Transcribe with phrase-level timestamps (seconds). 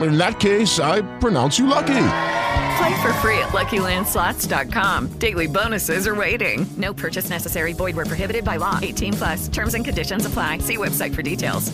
[0.00, 2.06] In that case, I pronounce you lucky.
[2.78, 5.08] Play for free at LuckyLandSlots.com.
[5.18, 6.66] Daily bonuses are waiting.
[6.76, 7.72] No purchase necessary.
[7.72, 8.78] Void where prohibited by law.
[8.80, 9.48] 18 plus.
[9.48, 10.58] Terms and conditions apply.
[10.58, 11.72] See website for details.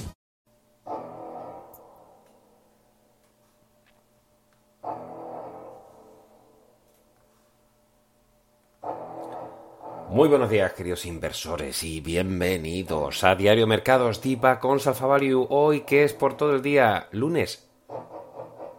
[10.08, 15.46] Muy buenos días, queridos inversores, y bienvenidos a Diario Mercados Diva con Value.
[15.50, 17.65] Hoy, que es por todo el día, lunes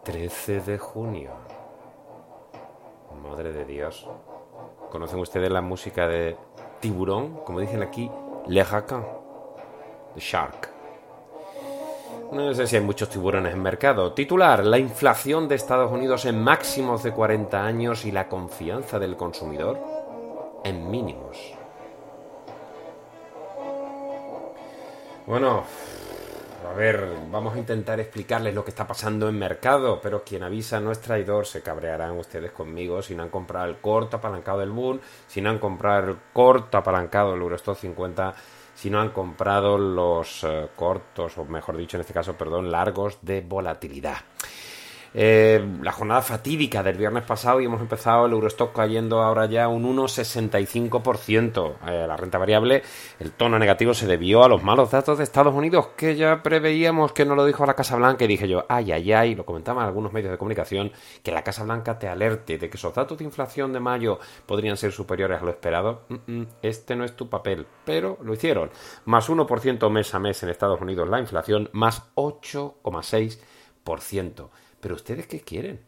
[0.08, 1.32] 13 de junio.
[3.22, 4.08] Madre de Dios.
[4.90, 6.38] ¿Conocen ustedes la música de
[6.80, 7.42] Tiburón?
[7.44, 8.10] Como dicen aquí,
[8.48, 8.64] Le.
[8.64, 10.70] The Shark.
[12.32, 14.14] No sé si hay muchos tiburones en mercado.
[14.14, 19.18] Titular, la inflación de Estados Unidos en máximos de 40 años y la confianza del
[19.18, 19.78] consumidor
[20.64, 21.54] en mínimos.
[25.26, 25.66] Bueno,
[26.66, 30.80] a ver, vamos a intentar explicarles lo que está pasando en mercado, pero quien avisa
[30.80, 34.72] no es traidor, se cabrearán ustedes conmigo si no han comprado el corto apalancado del
[34.72, 38.34] Boom, si no han comprado el corto apalancado del Eurostock 50,
[38.76, 43.18] si no han comprado los eh, cortos, o mejor dicho en este caso, perdón, largos
[43.22, 44.18] de volatilidad.
[45.14, 49.68] Eh, la jornada fatídica del viernes pasado y hemos empezado el Eurostock cayendo ahora ya
[49.68, 51.76] un 1,65%.
[51.88, 52.84] Eh, la renta variable,
[53.20, 57.14] el tono negativo se debió a los malos datos de Estados Unidos que ya preveíamos
[57.14, 59.86] que no lo dijo la Casa Blanca y dije yo, ay, ay, ay, lo comentaban
[59.86, 60.92] algunos medios de comunicación,
[61.24, 64.78] que la Casa Blanca te alerte de que esos datos de inflación de mayo podrían
[64.78, 66.02] ser superiores a lo esperado.
[66.62, 68.70] Este no es tu papel, pero lo hicieron.
[69.06, 74.50] Más 1% mes a mes en Estados Unidos la inflación, más 8,6%.
[74.80, 75.82] Pero ustedes qué quieren?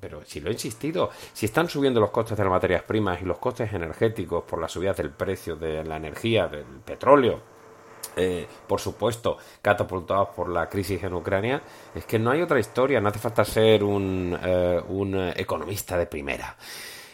[0.00, 3.24] Pero si lo he insistido, si están subiendo los costes de las materias primas y
[3.24, 7.40] los costes energéticos por la subida del precio de la energía, del petróleo,
[8.14, 11.62] eh, por supuesto, catapultados por la crisis en Ucrania,
[11.94, 16.06] es que no hay otra historia, no hace falta ser un, eh, un economista de
[16.06, 16.56] primera.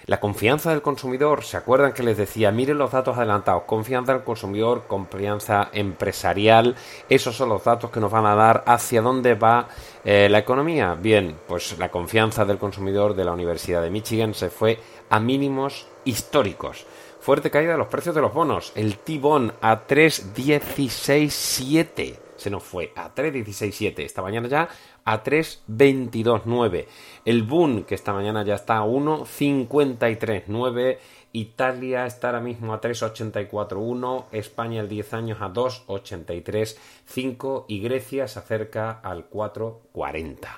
[0.07, 2.51] La confianza del consumidor, ¿se acuerdan que les decía?
[2.51, 6.75] Miren los datos adelantados, confianza del consumidor, confianza empresarial,
[7.09, 9.69] esos son los datos que nos van a dar hacia dónde va
[10.05, 10.95] eh, la economía.
[10.95, 15.87] Bien, pues la confianza del consumidor de la Universidad de Michigan se fue a mínimos
[16.05, 16.85] históricos.
[17.21, 18.73] Fuerte caída de los precios de los bonos.
[18.75, 24.01] El T-Bond a 3.167 se nos fue a 3.167.
[24.01, 24.69] Esta mañana ya
[25.05, 26.87] a 3.22.9.
[27.25, 30.99] El Boom, que esta mañana ya está a 1.53.9.
[31.35, 34.25] Italia está ahora mismo a 3.84.1.
[34.33, 37.65] España el 10 años a 2.83.5.
[37.69, 40.49] Y Grecia se acerca al 4.40.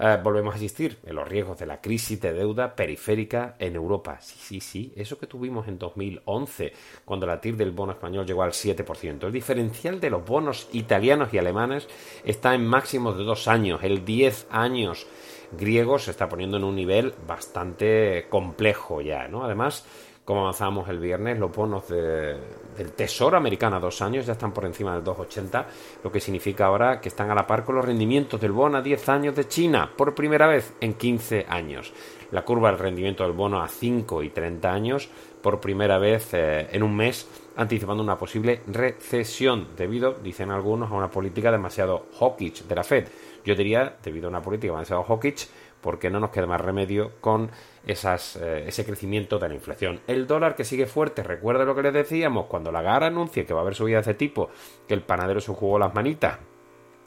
[0.00, 4.18] Eh, volvemos a insistir en los riesgos de la crisis de deuda periférica en Europa.
[4.20, 6.72] Sí, sí, sí, eso que tuvimos en 2011,
[7.04, 9.26] cuando la TIR del bono español llegó al 7%.
[9.26, 11.88] El diferencial de los bonos italianos y alemanes
[12.24, 15.06] está en máximos de dos años, el 10 años
[15.50, 19.44] griego se está poniendo en un nivel bastante complejo ya, ¿no?
[19.44, 19.86] Además,
[20.28, 24.66] como avanzamos el viernes, los bonos del Tesoro americano a dos años ya están por
[24.66, 25.64] encima del 2,80,
[26.04, 28.82] lo que significa ahora que están a la par con los rendimientos del bono a
[28.82, 31.94] 10 años de China, por primera vez en 15 años.
[32.30, 35.08] La curva del rendimiento del bono a 5 y 30 años,
[35.40, 37.26] por primera vez eh, en un mes,
[37.56, 43.08] anticipando una posible recesión, debido, dicen algunos, a una política demasiado hawkish de la Fed.
[43.46, 45.48] Yo diría, debido a una política demasiado hawkish,
[45.80, 47.50] porque no nos queda más remedio con
[47.86, 50.00] esas, eh, ese crecimiento de la inflación.
[50.06, 53.54] El dólar que sigue fuerte, recuerda lo que les decíamos, cuando la GAR anuncie que
[53.54, 54.50] va a haber subida de tipo,
[54.86, 56.38] que el panadero se jugó las manitas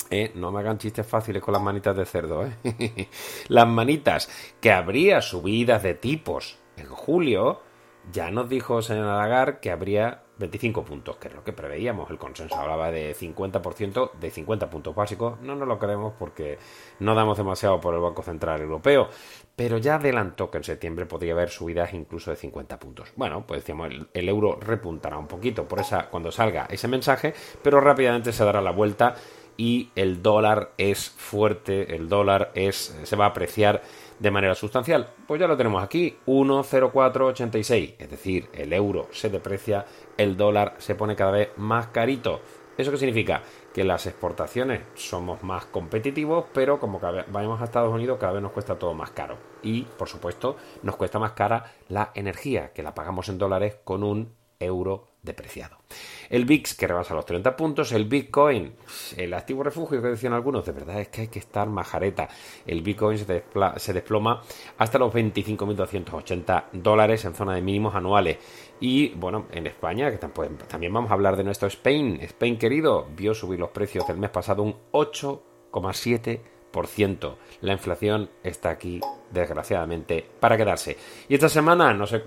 [0.10, 3.08] Eh, no me hagan chistes fáciles con las manitas de cerdo, ¿eh?
[3.48, 4.30] las manitas,
[4.60, 7.62] que habría subidas de tipos en julio,
[8.12, 12.10] ya nos dijo señor Lagarde que habría 25 puntos, que es lo que preveíamos.
[12.10, 15.40] El consenso hablaba de 50%, de 50 puntos básicos.
[15.42, 16.58] No nos lo creemos porque
[17.00, 19.08] no damos demasiado por el Banco Central Europeo.
[19.56, 23.14] Pero ya adelantó que en septiembre podría haber subidas incluso de 50 puntos.
[23.16, 27.80] Bueno, pues decíamos, el, euro repuntará un poquito por esa, cuando salga ese mensaje, pero
[27.80, 29.16] rápidamente se dará la vuelta
[29.58, 33.84] y el dólar es fuerte, el dólar es, se va a apreciar
[34.22, 35.10] de manera sustancial.
[35.28, 39.86] Pues ya lo tenemos aquí, 1,0486, es decir, el euro se deprecia,
[40.16, 42.40] el dólar se pone cada vez más carito.
[42.78, 43.42] ¿Eso qué significa?
[43.74, 48.52] Que las exportaciones somos más competitivos, pero como vamos a Estados Unidos cada vez nos
[48.52, 49.38] cuesta todo más caro.
[49.64, 54.04] Y, por supuesto, nos cuesta más cara la energía, que la pagamos en dólares con
[54.04, 55.78] un euro depreciado.
[56.30, 58.74] El VIX que rebasa los 30 puntos, el Bitcoin,
[59.18, 62.30] el activo refugio que decían algunos, de verdad es que hay que estar majareta.
[62.66, 63.44] El Bitcoin se,
[63.78, 64.42] se desploma
[64.78, 68.38] hasta los 25.280 dólares en zona de mínimos anuales.
[68.80, 73.34] Y bueno, en España, que también vamos a hablar de nuestro Spain, Spain querido, vio
[73.36, 76.40] subir los precios del mes pasado un 8,7%.
[77.62, 80.98] La inflación está aquí, desgraciadamente, para quedarse.
[81.30, 82.24] Y esta semana, no se,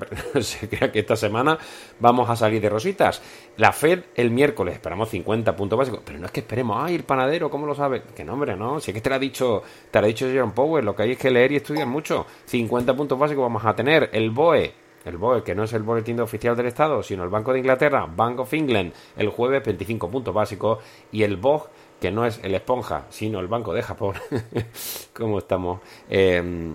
[0.68, 1.58] crea que esta semana
[1.98, 3.20] vamos a salir de rositas.
[3.56, 7.04] La Fed el miércoles, esperamos 50 puntos básicos, pero no es que esperemos, ay, el
[7.04, 8.02] panadero, ¿cómo lo sabe?
[8.14, 10.26] Que no, hombre, no, si es que te lo ha dicho, te lo ha dicho
[10.26, 12.26] Jerome Powell, lo que hay es que leer y estudiar mucho.
[12.44, 14.10] 50 puntos básicos vamos a tener.
[14.12, 14.74] El BOE,
[15.04, 18.06] el BOE, que no es el boletín oficial del Estado, sino el Banco de Inglaterra,
[18.06, 20.78] Bank of England, el jueves 25 puntos básicos,
[21.12, 21.68] y el BOG,
[22.00, 24.16] que no es el Esponja, sino el Banco de Japón,
[25.12, 26.74] como estamos, em,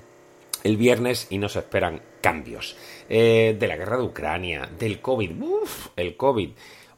[0.63, 2.75] el viernes y nos esperan cambios.
[3.07, 6.51] Eh, de la guerra de Ucrania, del COVID, uff, el COVID.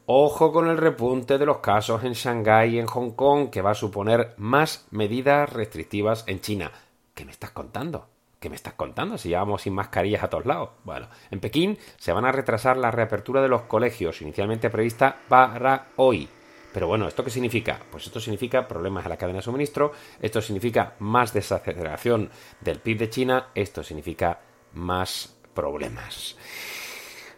[0.08, 3.72] Ojo con el repunte de los casos en Shanghái y en Hong Kong, que va
[3.72, 6.72] a suponer más medidas restrictivas en China.
[7.14, 8.08] ¿Qué me estás contando?
[8.40, 9.18] ¿Qué me estás contando?
[9.18, 10.72] Si llevamos sin mascarillas a todos lados.
[10.84, 15.90] Bueno, en Pekín se van a retrasar la reapertura de los colegios, inicialmente prevista para
[15.98, 16.28] hoy.
[16.74, 17.80] Pero bueno, ¿esto qué significa?
[17.92, 19.92] Pues esto significa problemas en la cadena de suministro,
[20.22, 22.30] esto significa más desaceleración
[22.62, 24.40] del PIB de China, esto significa
[24.74, 26.38] más problemas.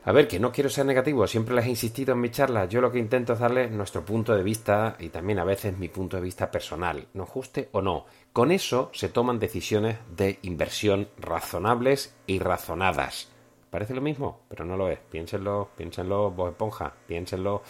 [0.06, 2.82] A ver, que no quiero ser negativo, siempre les he insistido en mi charla, yo
[2.82, 6.18] lo que intento es darles nuestro punto de vista y también a veces mi punto
[6.18, 8.06] de vista personal, nos guste o no.
[8.34, 13.33] Con eso se toman decisiones de inversión razonables y razonadas.
[13.74, 15.00] Parece lo mismo, pero no lo es.
[15.00, 17.64] Piénsenlo, piénsenlo, vos esponja, piénsenlo.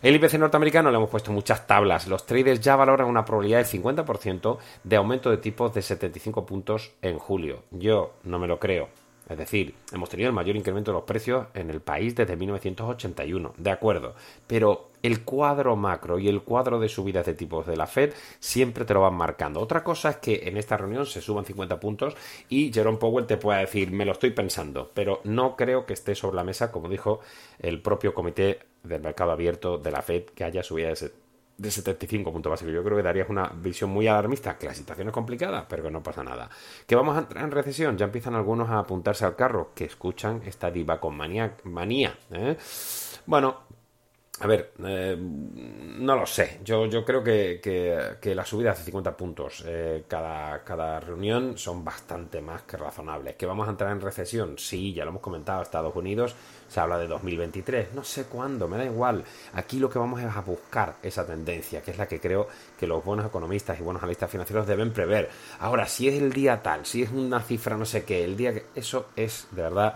[0.00, 2.06] El IPC norteamericano le hemos puesto muchas tablas.
[2.06, 6.92] Los traders ya valoran una probabilidad del 50% de aumento de tipos de 75 puntos
[7.02, 7.64] en julio.
[7.72, 8.88] Yo no me lo creo.
[9.28, 13.54] Es decir, hemos tenido el mayor incremento de los precios en el país desde 1981,
[13.56, 14.14] de acuerdo,
[14.46, 18.84] pero el cuadro macro y el cuadro de subidas de tipos de la Fed siempre
[18.84, 19.60] te lo van marcando.
[19.60, 22.16] Otra cosa es que en esta reunión se suban 50 puntos
[22.48, 26.14] y Jerome Powell te pueda decir, me lo estoy pensando, pero no creo que esté
[26.14, 27.20] sobre la mesa, como dijo
[27.58, 31.23] el propio comité del mercado abierto de la Fed, que haya subidas de
[31.56, 32.72] de 75 puntos básicos.
[32.72, 35.90] Yo creo que darías una visión muy alarmista, que la situación es complicada, pero que
[35.90, 36.48] no pasa nada.
[36.86, 40.42] Que vamos a entrar en recesión, ya empiezan algunos a apuntarse al carro, que escuchan
[40.44, 41.54] esta diva con manía.
[41.64, 42.56] manía ¿eh?
[43.26, 43.60] Bueno,
[44.40, 46.58] a ver, eh, no lo sé.
[46.64, 47.60] Yo, yo creo que,
[48.20, 53.36] que, las subidas de 50 puntos eh, cada, cada reunión son bastante más que razonables.
[53.36, 54.58] ¿Que vamos a entrar en recesión?
[54.58, 55.62] Sí, ya lo hemos comentado.
[55.62, 56.34] Estados Unidos
[56.68, 57.94] se habla de 2023.
[57.94, 59.24] No sé cuándo, me da igual.
[59.52, 62.88] Aquí lo que vamos es a buscar esa tendencia, que es la que creo que
[62.88, 65.30] los buenos economistas y buenos analistas financieros deben prever.
[65.60, 68.52] Ahora, si es el día tal, si es una cifra no sé qué, el día
[68.52, 68.64] que...
[68.74, 69.94] Eso es, de verdad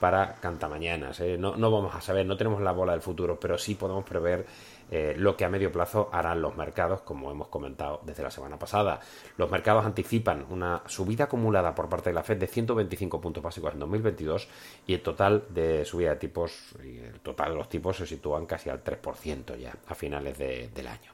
[0.00, 1.20] para cantamañanas.
[1.20, 1.36] ¿eh?
[1.38, 4.46] No, no vamos a saber, no tenemos la bola del futuro, pero sí podemos prever
[4.90, 8.58] eh, lo que a medio plazo harán los mercados, como hemos comentado desde la semana
[8.58, 8.98] pasada.
[9.36, 13.74] Los mercados anticipan una subida acumulada por parte de la Fed de 125 puntos básicos
[13.74, 14.48] en 2022
[14.86, 18.46] y el total de subida de tipos, y el total de los tipos se sitúan
[18.46, 21.12] casi al 3% ya a finales del año.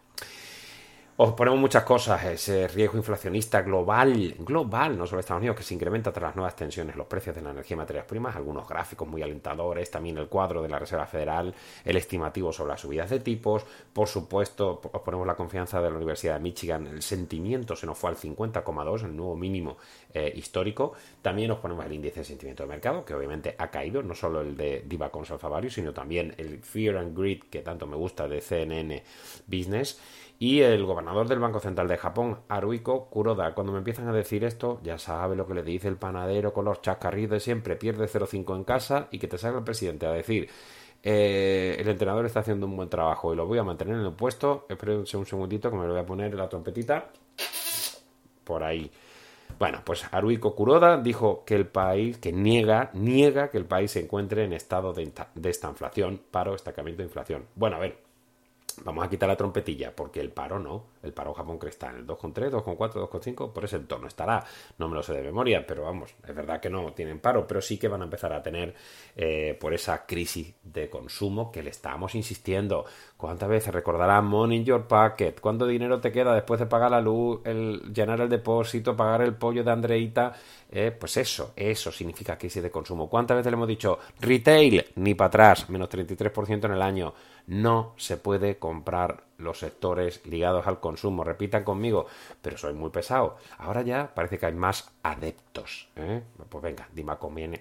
[1.19, 5.73] Os ponemos muchas cosas, ese riesgo inflacionista global, global, no solo Estados Unidos, que se
[5.73, 9.09] incrementa tras las nuevas tensiones, los precios de la energía y materias primas, algunos gráficos
[9.09, 11.55] muy alentadores, también el cuadro de la Reserva Federal,
[11.87, 15.97] el estimativo sobre las subidas de tipos, por supuesto, os ponemos la confianza de la
[15.97, 19.79] Universidad de Michigan, el sentimiento se nos fue al 50,2, el nuevo mínimo
[20.13, 20.93] eh, histórico,
[21.23, 24.43] también os ponemos el índice de sentimiento de mercado, que obviamente ha caído, no solo
[24.43, 28.43] el de Diva Consulta sino también el Fear and Greed, que tanto me gusta de
[28.43, 29.03] CNN
[29.47, 29.99] Business,
[30.39, 33.55] y el gobernador del Banco Central de Japón, Haruiko Kuroda.
[33.55, 36.67] Cuando me empiezan a decir esto, ya sabe lo que le dice el panadero con
[36.67, 40.13] los chascarrillos de siempre, pierde 0,5 en casa y que te salga el presidente a
[40.13, 40.49] decir
[41.03, 44.13] eh, el entrenador está haciendo un buen trabajo y lo voy a mantener en el
[44.13, 44.67] puesto.
[44.69, 47.11] Esperen un segundito que me lo voy a poner la trompetita
[48.45, 48.91] por ahí.
[49.59, 54.01] Bueno, pues Haruiko Kuroda dijo que el país, que niega, niega que el país se
[54.01, 57.47] encuentre en estado de, de esta inflación, paro, estancamiento de inflación.
[57.55, 58.06] Bueno, a ver,
[58.85, 60.85] vamos a quitar la trompetilla, porque el paro no.
[61.07, 64.45] El paro Japón que está en el 2,3, 2,4, 2,5, por ese entorno estará.
[64.79, 67.63] No me lo sé de memoria, pero vamos, es verdad que no tienen paro, pero
[67.63, 68.75] sí que van a empezar a tener
[69.15, 72.85] eh, por esa crisis de consumo que le estamos insistiendo.
[73.17, 75.35] ¿Cuántas veces recordará Money in your pocket?
[75.41, 79.63] ¿Cuánto dinero te queda después de pagar la luz, llenar el depósito, pagar el pollo
[79.63, 80.33] de Andreita?
[80.71, 83.09] Eh, pues eso, eso significa crisis de consumo.
[83.09, 84.85] ¿Cuántas veces le hemos dicho retail?
[84.97, 87.15] Ni para atrás, menos 33% en el año.
[87.47, 91.25] No se puede comprar los sectores ligados al consumo.
[91.25, 92.07] Repitan conmigo,
[92.43, 93.37] pero soy muy pesado.
[93.59, 95.89] Ahora ya parece que hay más adeptos.
[95.97, 96.23] ¿eh?
[96.49, 96.89] Pues venga,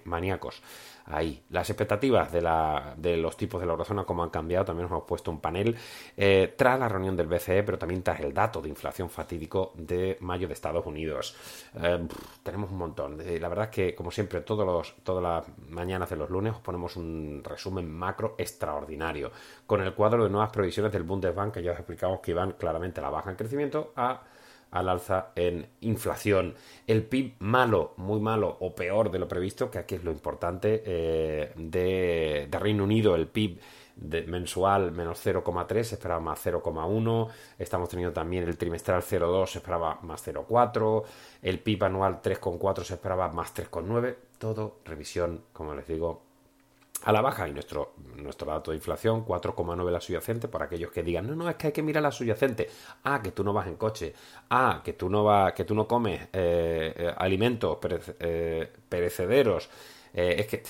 [0.04, 0.62] maníacos
[1.06, 1.44] ahí.
[1.50, 5.30] Las expectativas de, los tipos de la eurozona, como han cambiado, también nos hemos puesto
[5.30, 5.76] un panel
[6.16, 10.16] eh, tras la reunión del BCE, pero también tras el dato de inflación fatídico de
[10.20, 11.36] mayo de Estados Unidos.
[11.74, 12.06] Eh,
[12.42, 13.18] tenemos un montón.
[13.18, 16.96] la verdad es que, como siempre, todos todas las mañanas de los lunes os ponemos
[16.96, 19.30] un resumen macro extraordinario,
[19.66, 23.00] con el cuadro de nuevas previsiones del Bundesbank, que ya os explicamos que iban claramente
[23.00, 24.22] a la baja en crecimiento, a
[24.70, 26.54] al alza en inflación.
[26.86, 30.82] El PIB malo, muy malo o peor de lo previsto, que aquí es lo importante,
[30.84, 33.60] eh, de, Reino Unido, el PIB
[34.26, 39.98] mensual menos 0,3, se esperaba más 0,1, estamos teniendo también el trimestral 0,2, se esperaba
[40.02, 41.04] más 0,4,
[41.42, 46.25] el PIB anual 3,4 se esperaba más 3,9, todo revisión, como les digo,
[47.06, 51.04] a la baja y nuestro, nuestro dato de inflación 4,9 la subyacente por aquellos que
[51.04, 52.68] digan no no es que hay que mirar la subyacente
[53.04, 54.12] ah que tú no vas en coche.
[54.50, 57.78] Ah que tú no vas que tú no comes eh, eh, alimentos
[58.18, 59.70] eh, perecederos.
[60.12, 60.62] Es que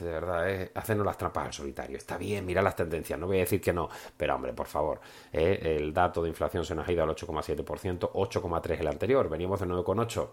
[0.00, 1.96] de verdad es hacernos las trampas al solitario.
[1.96, 5.00] Está bien mira las tendencias no voy a decir que no pero hombre por favor
[5.32, 9.66] el dato de inflación se nos ha ido al 8,7% 8,3 el anterior veníamos de
[9.66, 10.28] 9,8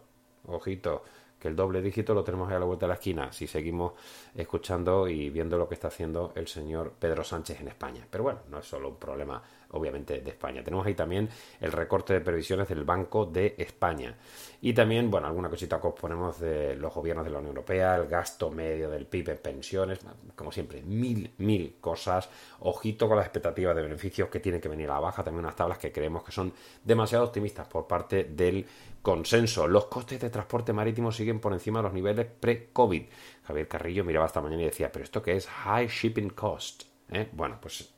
[0.47, 1.03] ojito
[1.47, 3.93] el doble dígito lo tenemos ahí a la vuelta de la esquina si seguimos
[4.35, 8.07] escuchando y viendo lo que está haciendo el señor Pedro Sánchez en España.
[8.09, 9.41] Pero bueno, no es solo un problema
[9.71, 10.63] obviamente de España.
[10.63, 11.29] Tenemos ahí también
[11.59, 14.15] el recorte de previsiones del Banco de España.
[14.61, 17.95] Y también, bueno, alguna cosita que os ponemos de los gobiernos de la Unión Europea,
[17.95, 19.99] el gasto medio del PIB en pensiones,
[20.35, 22.29] como siempre, mil, mil cosas.
[22.61, 25.55] Ojito con las expectativas de beneficios que tienen que venir a la baja, también unas
[25.55, 26.53] tablas que creemos que son
[26.83, 28.65] demasiado optimistas por parte del
[29.01, 29.67] consenso.
[29.67, 33.03] Los costes de transporte marítimo siguen por encima de los niveles pre-COVID.
[33.43, 35.47] Javier Carrillo miraba esta mañana y decía, ¿pero esto qué es?
[35.47, 36.83] High shipping cost.
[37.11, 37.29] ¿Eh?
[37.31, 37.94] Bueno, pues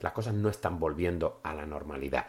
[0.00, 2.26] las cosas no están volviendo a la normalidad.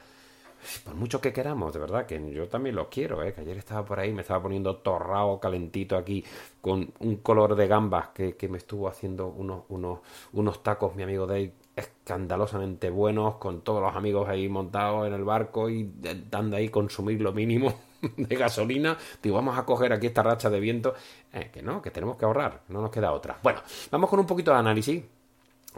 [0.84, 3.34] Por mucho que queramos, de verdad, que yo también lo quiero, ¿eh?
[3.34, 6.24] que ayer estaba por ahí, me estaba poniendo torrado, calentito aquí,
[6.62, 10.00] con un color de gambas que, me estuvo haciendo unos, unos,
[10.34, 15.24] unos tacos, mi amigo Dave, escandalosamente buenos, con todos los amigos ahí montados en el
[15.24, 15.92] barco y
[16.30, 17.74] dando ahí consumir lo mínimo
[18.18, 18.98] de gasolina.
[19.24, 20.94] Digo, vamos a coger aquí esta racha de viento.
[21.32, 23.38] Eh, que no, que tenemos que ahorrar, no nos queda otra.
[23.42, 23.62] Bueno,
[23.92, 25.04] vamos con un poquito de análisis,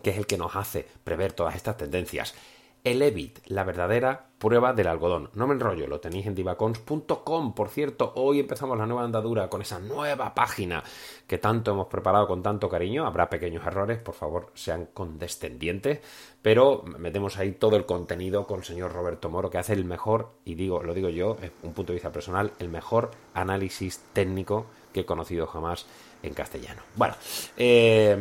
[0.04, 2.34] que es el que nos hace prever todas estas tendencias.
[2.84, 5.30] El EBIT, la verdadera prueba del algodón.
[5.36, 7.54] No me enrollo, lo tenéis en divacons.com.
[7.54, 10.84] Por cierto, hoy empezamos la nueva andadura con esa nueva página
[11.28, 13.06] que tanto hemos preparado con tanto cariño.
[13.06, 16.00] Habrá pequeños errores, por favor, sean condescendientes,
[16.42, 20.32] pero metemos ahí todo el contenido con el señor Roberto Moro, que hace el mejor,
[20.44, 24.66] y digo, lo digo yo, es un punto de vista personal, el mejor análisis técnico
[24.92, 25.86] que he conocido jamás
[26.24, 26.82] en castellano.
[26.96, 27.14] Bueno,
[27.58, 28.18] eh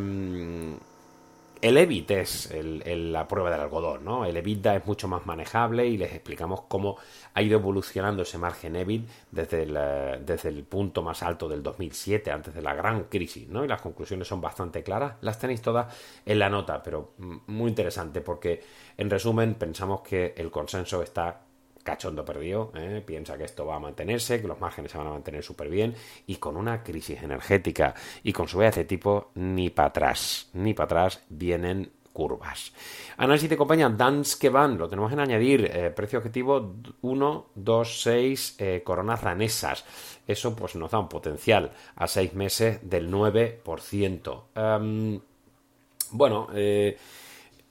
[1.62, 4.24] el EBIT es la prueba del algodón, ¿no?
[4.24, 6.96] El EBITDA es mucho más manejable y les explicamos cómo
[7.34, 11.62] ha ido evolucionando ese margen EBIT desde el, eh, desde el punto más alto del
[11.62, 13.64] 2007, antes de la gran crisis, ¿no?
[13.64, 18.20] Y las conclusiones son bastante claras, las tenéis todas en la nota, pero muy interesante
[18.20, 18.62] porque,
[18.96, 21.42] en resumen, pensamos que el consenso está
[21.82, 23.02] cachondo perdido, ¿eh?
[23.04, 25.94] piensa que esto va a mantenerse, que los márgenes se van a mantener súper bien
[26.26, 30.84] y con una crisis energética y con su de tipo ni para atrás, ni para
[30.84, 32.72] atrás vienen curvas.
[33.16, 38.56] Análisis de compañía Danske Bank, lo tenemos en añadir, eh, precio objetivo 1, 2, 6
[38.84, 39.84] coronas ranesas.
[40.26, 44.44] Eso pues nos da un potencial a 6 meses del 9%.
[44.54, 45.20] Em,
[46.12, 46.96] bueno, eh,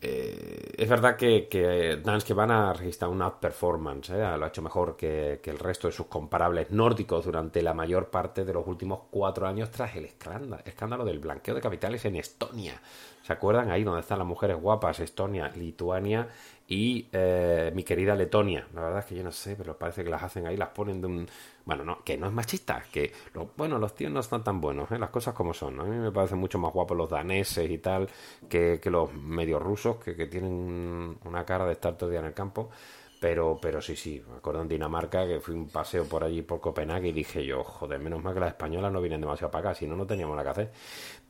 [0.01, 4.37] eh, es verdad que, que Danske Van a registrado una outperformance, ¿eh?
[4.37, 8.45] lo ha hecho mejor que, el resto de sus comparables nórdicos durante la mayor parte
[8.45, 12.81] de los últimos cuatro años tras el escándalo, del blanqueo de capitales en Estonia.
[13.23, 13.69] ¿Se acuerdan?
[13.69, 16.29] Ahí donde están las mujeres guapas, Estonia, Lituania
[16.67, 18.67] y eh, mi querida Letonia.
[18.73, 21.01] La verdad es que yo no sé, pero parece que las hacen ahí, las ponen
[21.01, 21.27] de un...
[21.69, 23.13] Bueno, no, que no es machista, que
[23.55, 24.97] bueno, los tíos no están tan buenos, ¿eh?
[24.97, 25.79] las cosas como son.
[25.79, 28.09] A mí me parecen mucho más guapos los daneses y tal
[28.49, 32.33] que, los medio rusos, que, tienen una cara de estar todo el día en el
[32.33, 32.71] campo.
[33.19, 36.59] Pero, pero sí, sí, me acuerdo en Dinamarca que fui un paseo por allí por
[36.59, 39.79] Copenhague y dije yo, joder, menos mal que las españolas no vienen demasiado para acá,
[39.79, 40.71] si no, no teníamos nada que hacer.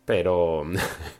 [0.10, 0.66] Pero,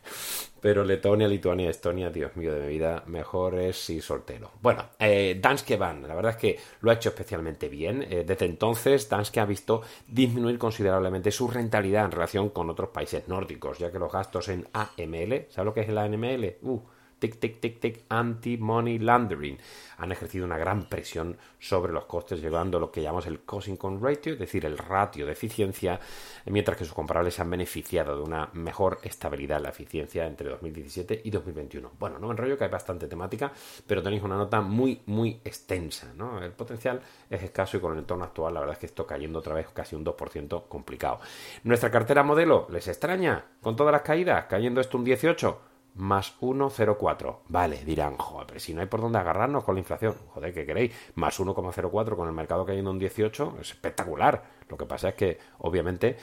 [0.60, 4.50] pero Letonia, Lituania, Estonia, Dios mío de mi vida, mejor es si soltero.
[4.60, 8.02] Bueno, eh, Danske Bank, la verdad es que lo ha hecho especialmente bien.
[8.02, 13.28] Eh, desde entonces, Danske ha visto disminuir considerablemente su rentabilidad en relación con otros países
[13.28, 16.56] nórdicos, ya que los gastos en AML, ¿sabes lo que es el AML?
[16.62, 16.80] Uh,
[17.20, 19.58] tic, tic, tic, tic, anti-money laundering.
[19.98, 23.98] Han ejercido una gran presión sobre los costes, llevando lo que llamamos el cost income
[24.00, 26.00] ratio, es decir, el ratio de eficiencia,
[26.46, 30.48] mientras que sus comparables se han beneficiado de una mejor estabilidad en la eficiencia entre
[30.48, 31.92] 2017 y 2021.
[31.98, 33.52] Bueno, no me enrollo que hay bastante temática,
[33.86, 36.12] pero tenéis una nota muy, muy extensa.
[36.42, 39.40] El potencial es escaso y con el entorno actual, la verdad es que esto cayendo
[39.40, 41.20] otra vez casi un 2% complicado.
[41.64, 43.44] Nuestra cartera modelo, ¿les extraña?
[43.60, 47.38] Con todas las caídas, cayendo esto un 18% más 1,04.
[47.48, 50.14] Vale, dirán, joder, si no hay por dónde agarrarnos con la inflación.
[50.28, 50.92] Joder, ¿qué queréis?
[51.14, 54.42] Más 1,04 con el mercado cayendo un 18 es espectacular.
[54.68, 56.16] Lo que pasa es que, obviamente,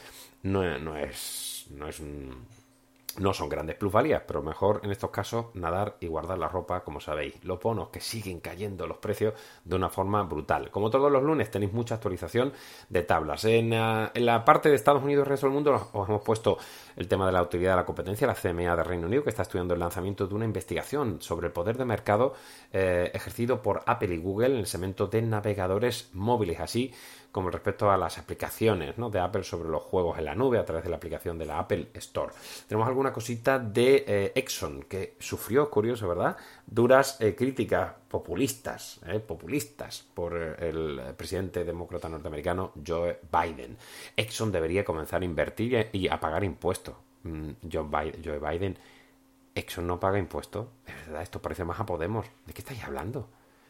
[0.43, 2.45] no, no es, no es un
[3.17, 6.99] no son grandes plusvalías, pero mejor en estos casos nadar y guardar la ropa, como
[6.99, 7.43] sabéis.
[7.43, 9.33] Los bonos que siguen cayendo los precios
[9.63, 10.69] de una forma brutal.
[10.71, 12.53] Como todos los lunes tenéis mucha actualización
[12.89, 13.45] de tablas.
[13.45, 16.57] En, ah, la parte de Estados Unidos y el resto del mundo os hemos puesto
[16.95, 19.43] el tema de la autoridad de la competencia, la CMA de Reino Unido, que está
[19.43, 22.33] estudiando el lanzamiento de una investigación sobre el poder de mercado
[22.71, 26.59] eh, ejercido por Apple y Google en el segmento de navegadores móviles.
[26.59, 26.93] Así
[27.31, 30.83] como respecto a las aplicaciones de Apple sobre los juegos en la nube a través
[30.83, 32.33] de la aplicación de la Apple Store.
[32.67, 36.37] Tenemos alguna cosita de eh, Exxon que sufrió, curioso, ¿verdad?
[36.65, 43.77] Duras eh, críticas populistas, eh, populistas por el presidente demócrata norteamericano Joe Biden.
[44.15, 46.95] Exxon debería comenzar a invertir y a pagar impuestos.
[47.23, 48.77] Mm, Joe Biden,
[49.53, 50.67] Exxon no paga impuestos.
[50.85, 52.25] De verdad, esto parece más a Podemos.
[52.45, 53.27] ¿De qué estáis hablando?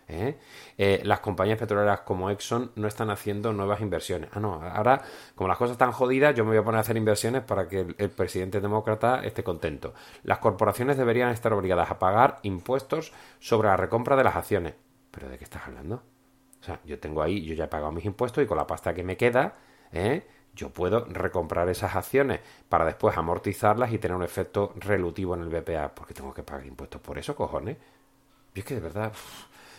[0.08, 0.38] ¿Eh?
[0.78, 4.30] Eh, las compañías petroleras como Exxon no están haciendo nuevas inversiones.
[4.34, 5.02] Ah, no, ahora,
[5.36, 7.96] como las cosas están jodidas, yo me voy a poner a hacer inversiones para que
[7.98, 9.94] el, presidente demócrata esté contento.
[10.24, 14.74] Las corporaciones deberían estar obligadas a pagar impuestos sobre la recompra de las acciones.
[15.12, 16.04] ¿Pero de qué estás hablando?
[16.62, 18.94] O sea, yo tengo ahí, yo ya he pagado mis impuestos y con la pasta
[18.94, 19.56] que me queda,
[19.92, 20.26] ¿eh?
[20.54, 25.50] yo puedo recomprar esas acciones para después amortizarlas y tener un efecto relutivo en el
[25.50, 25.94] BPA.
[25.94, 27.78] porque tengo que pagar impuestos por eso, cojones?
[28.56, 29.14] Y es que de verdad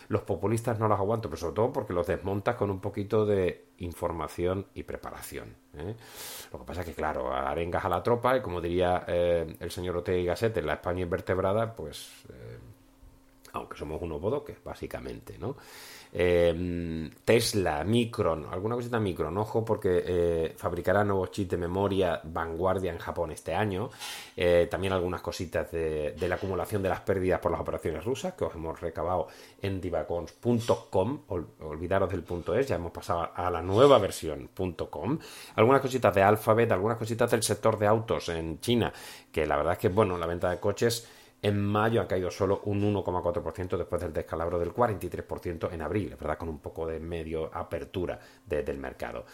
[0.09, 3.69] los populistas no los aguanto, pero sobre todo porque los desmontas con un poquito de
[3.79, 5.55] información y preparación.
[5.77, 5.95] ¿eh?
[6.53, 9.71] Lo que pasa es que, claro, arengas a la tropa y como diría eh, el
[9.71, 12.59] señor Ortega y Gasset en la España invertebrada, pues, eh,
[13.53, 15.57] aunque somos unos bodoques, básicamente, ¿no?
[16.13, 22.91] Em, Tesla, Micron, alguna cosita Micron, ojo porque eh, fabricará nuevos chips de memoria vanguardia
[22.91, 23.91] en Japón este año.
[24.37, 28.45] Eh, también algunas cositas de, la acumulación de las pérdidas por las operaciones rusas que
[28.45, 29.29] os hemos recabado
[29.61, 31.21] en divacons.com.
[31.61, 34.51] olvidaros del punto es, ya hemos pasado a la nueva versión
[34.91, 35.19] .com.
[35.57, 38.93] Algunas cositas de Alphabet, algunas cositas del sector de autos en China,
[39.31, 41.07] que la verdad es que, bueno, la venta de coches
[41.43, 46.39] en mayo ha caído solo un 1,4% después del descalabro del 43% en abril, ¿verdad?
[46.39, 49.25] Con un poco de medio apertura del mercado.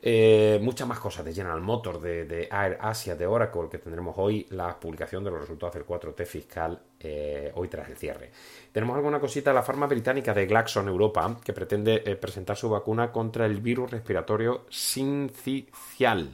[0.00, 4.46] Eh, muchas más cosas de General Motors, de, Air Asia, de Oracle, que tendremos hoy
[4.50, 8.30] la publicación de los resultados del 4T fiscal eh, hoy tras el cierre.
[8.70, 12.70] Tenemos alguna cosita de la farma británica de Glaxon Europa, que pretende eh, presentar su
[12.70, 16.28] vacuna contra el virus respiratorio sincicial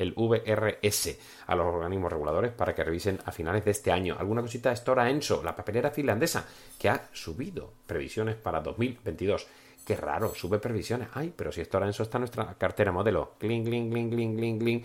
[0.00, 4.16] el VRS a los organismos reguladores para que revisen a finales de este año.
[4.18, 6.46] Alguna cosita de Stora Enso, la papelera finlandesa,
[6.78, 9.46] que ha subido previsiones para 2022.
[9.86, 11.08] Qué raro, sube previsiones.
[11.14, 13.34] Ay, pero si Stora Enso está en nuestra cartera modelo.
[13.38, 14.82] Cling, cling, cling, cling, cling, cling.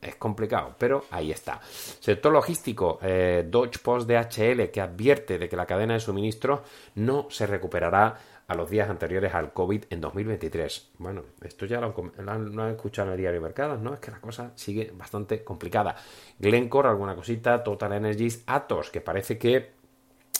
[0.00, 1.60] Es complicado, pero ahí está.
[1.60, 6.62] Sector logístico, eh, Dodge Post DHL, que advierte de que la cadena de suministro
[6.94, 8.16] no se recuperará
[8.46, 10.90] a los días anteriores al COVID en 2023.
[10.98, 11.94] Bueno, esto ya lo,
[12.26, 13.94] han, escuchado en el diario Mercados, ¿no?
[13.94, 15.96] Es que la cosa sigue bastante complicada.
[16.38, 19.72] Glencore, alguna cosita, Total Energies, Atos, que parece que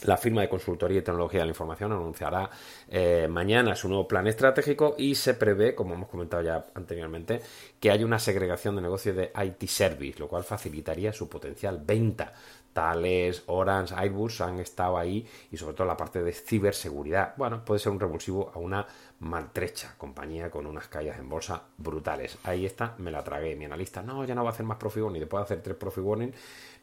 [0.05, 2.51] la firma de consultoría y tecnología de la información anunciará
[2.88, 7.40] eh, mañana su nuevo plan estratégico y se prevé, como hemos comentado ya anteriormente,
[7.81, 12.35] que haya una segregación de negocio de IT Service, lo cual facilitaría su potencial venta
[12.74, 17.34] Thales, Orange, Airbus han estado ahí y sobre todo la parte de ciberseguridad.
[17.37, 18.87] Bueno, puede ser un revulsivo a una
[19.20, 22.37] maltrecha compañía con unas caídas en bolsa brutales.
[22.42, 23.54] Ahí está, me la tragué.
[23.56, 25.20] Mi analista, no, ya no va a hacer más profit warning.
[25.20, 26.32] Después de hacer tres profit warning,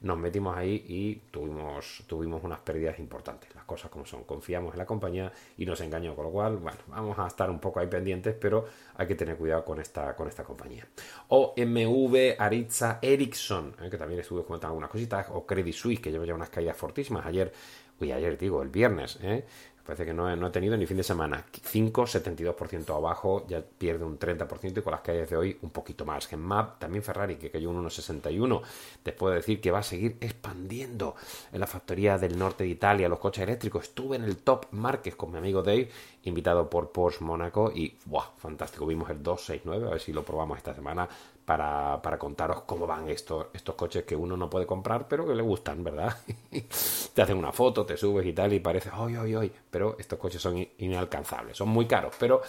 [0.01, 3.53] nos metimos ahí y tuvimos, tuvimos unas pérdidas importantes.
[3.53, 4.23] Las cosas como son.
[4.23, 6.15] Confiamos en la compañía y nos engañó.
[6.15, 9.37] Con lo cual, bueno, vamos a estar un poco ahí pendientes, pero hay que tener
[9.37, 10.87] cuidado con esta, con esta compañía.
[11.27, 16.11] O MV Aritza Ericsson, eh, que también estuve comentando algunas cositas, o Credit Suisse, que
[16.11, 17.25] lleva ya unas caídas fortísimas.
[17.25, 17.53] Ayer,
[17.99, 19.45] uy, ayer digo, el viernes, ¿eh?
[19.91, 21.43] Parece que no no he tenido ni fin de semana.
[21.51, 26.05] 5, 72% abajo, ya pierde un 30% y con las caídas de hoy un poquito
[26.05, 26.27] más.
[26.27, 28.61] Genmap, también Ferrari, que cayó un 1,61,
[29.03, 31.15] después de decir que va a seguir expandiendo
[31.51, 33.83] en la factoría del norte de Italia los coches eléctricos.
[33.83, 35.89] Estuve en el Top Market con mi amigo Dave,
[36.23, 38.29] invitado por Porsche Mónaco y ¡buah!
[38.37, 41.09] Fantástico, vimos el 269, a ver si lo probamos esta semana
[41.57, 45.41] para, contaros cómo van estos, estos coches que uno no puede comprar, pero que le
[45.41, 46.15] gustan, ¿verdad?
[47.13, 49.51] te hacen una foto, te subes y tal, y parece, ¡ay, ay, ay!
[49.69, 52.41] Pero estos coches son inalcanzables, son muy caros, pero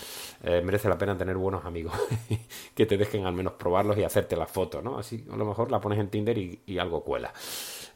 [0.45, 1.95] eh, merece la pena tener buenos amigos
[2.75, 4.99] que te dejen al menos probarlos y hacerte la foto, ¿no?
[4.99, 7.33] Así a lo mejor la pones en Tinder y algo cuela.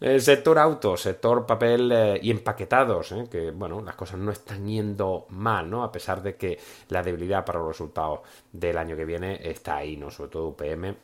[0.00, 3.26] El sector auto, sector papel eh, y empaquetados, ¿eh?
[3.30, 5.82] que bueno, las cosas no están yendo mal, ¿no?
[5.82, 8.20] A pesar de que la debilidad para los resultados
[8.52, 10.10] del año que viene está ahí, ¿no?
[10.10, 10.96] Sobre todo UPM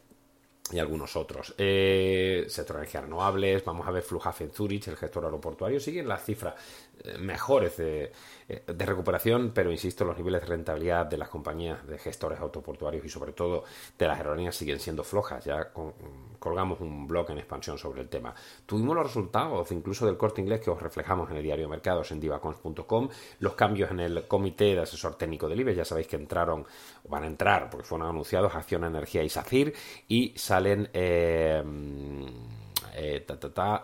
[0.70, 1.54] y algunos otros.
[1.58, 6.24] Eh, sector de energías renovables, vamos a ver Flughafen Zurich, el gestor aeroportuario, siguen las
[6.24, 6.54] cifras
[7.18, 8.12] mejores de,
[8.48, 13.04] eh, de, recuperación, pero insisto, los niveles de rentabilidad de las compañías de gestores autoportuarios
[13.04, 13.64] y sobre todo
[13.98, 15.44] de las aerolíneas siguen siendo flojas.
[15.44, 15.72] Ya
[16.38, 18.34] colgamos un blog en expansión sobre el tema.
[18.66, 22.20] Tuvimos los resultados incluso del corte inglés que os reflejamos en el diario mercados en
[22.20, 23.08] divacons.com,
[23.40, 26.66] los cambios en el comité de asesor técnico del IBEX, ya sabéis que entraron,
[27.04, 29.72] o van a entrar, porque fueron anunciados Acción Energía y SACIR,
[30.08, 30.88] y salen...
[30.92, 31.62] Eh,
[32.94, 33.26] eh,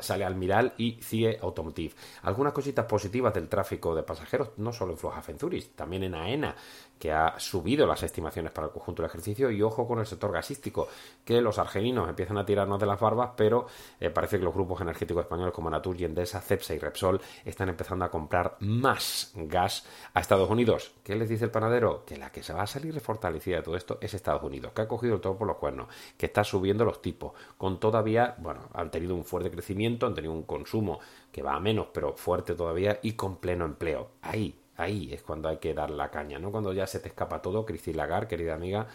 [0.00, 1.94] sale Almiral y CIE Automotive.
[2.22, 6.54] Algunas cositas positivas del tráfico de pasajeros, no solo en Floja Fenturis, también en AENA,
[6.98, 10.32] que ha subido las estimaciones para el conjunto del ejercicio, y ojo con el sector
[10.32, 10.88] gasístico,
[11.24, 13.66] que los argelinos empiezan a tirarnos de las barbas, pero
[14.00, 18.04] eh, parece que los grupos energéticos españoles como Natur, Endesa, Cepsa y Repsol están empezando
[18.04, 20.92] a comprar más gas a Estados Unidos.
[21.02, 22.04] ¿Qué les dice el panadero?
[22.04, 24.82] Que la que se va a salir refortalecida de todo esto es Estados Unidos, que
[24.82, 28.68] ha cogido el todo por los cuernos, que está subiendo los tipos, con todavía, bueno,
[28.74, 31.00] han tenido un fuerte crecimiento, han tenido un consumo
[31.32, 34.10] que va a menos, pero fuerte todavía y con pleno empleo.
[34.22, 36.50] Ahí, ahí es cuando hay que dar la caña, ¿no?
[36.50, 38.86] Cuando ya se te escapa todo, Cristi Lagar, querida amiga,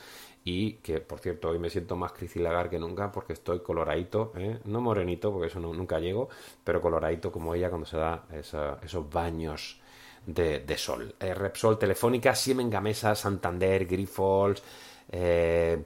[0.46, 4.34] y que por cierto hoy me siento más Cristi Lagar que nunca porque estoy coloradito,
[4.36, 4.60] ¿eh?
[4.66, 6.30] no morenito porque eso no, nunca llego,
[6.64, 9.80] pero coloradito como ella cuando se da esos baños
[10.26, 11.14] de, sol.
[11.20, 14.64] Eh, Repsol, Telefónica, Siemens Gamesa, Santander, Grifols,
[15.12, 15.84] eh,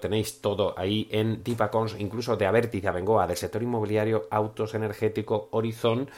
[0.00, 5.48] tenéis todo ahí en Tipacons, incluso de Avertis, de Abengoa, del sector inmobiliario, autos, energético,
[5.52, 6.08] Horizon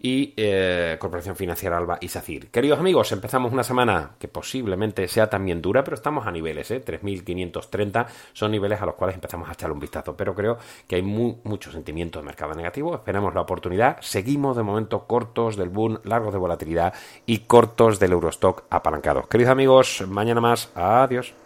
[0.00, 2.48] y eh, Corporación Financiera Alba y SACIR.
[2.48, 6.84] Queridos amigos, empezamos una semana que posiblemente sea también dura, pero estamos a niveles, ¿eh?
[6.84, 11.02] 3.530 son niveles a los cuales empezamos a echarle un vistazo, pero creo que hay
[11.02, 16.00] muy, mucho sentimiento de mercado negativo, esperamos la oportunidad, seguimos de momento cortos del boom,
[16.04, 19.26] largos de volatilidad y cortos del Eurostock apalancados.
[19.28, 21.45] Queridos amigos, mañana más, adiós.